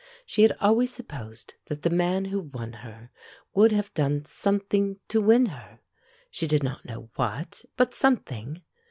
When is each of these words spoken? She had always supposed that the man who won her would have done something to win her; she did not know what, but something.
She 0.25 0.41
had 0.41 0.57
always 0.59 0.91
supposed 0.91 1.53
that 1.67 1.83
the 1.83 1.91
man 1.91 2.25
who 2.25 2.39
won 2.39 2.73
her 2.81 3.11
would 3.53 3.71
have 3.71 3.93
done 3.93 4.25
something 4.25 4.99
to 5.09 5.21
win 5.21 5.45
her; 5.45 5.77
she 6.31 6.47
did 6.47 6.63
not 6.63 6.85
know 6.85 7.11
what, 7.17 7.63
but 7.77 7.93
something. 7.93 8.63